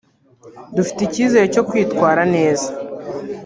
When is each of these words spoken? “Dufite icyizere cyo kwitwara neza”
“Dufite 0.75 0.99
icyizere 1.03 1.45
cyo 1.53 1.63
kwitwara 1.69 2.21
neza” 2.35 2.67